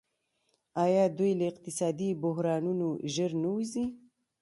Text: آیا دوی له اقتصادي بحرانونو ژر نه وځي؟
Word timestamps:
آیا 0.83 1.03
دوی 1.17 1.31
له 1.39 1.45
اقتصادي 1.51 2.09
بحرانونو 2.21 2.89
ژر 3.13 3.31
نه 3.43 3.49
وځي؟ 3.55 3.85